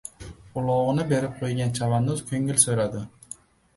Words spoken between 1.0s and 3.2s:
berib qo‘ygan chavandoz ko‘ngil so‘radi.